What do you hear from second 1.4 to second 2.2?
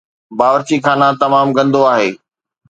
گندو آهي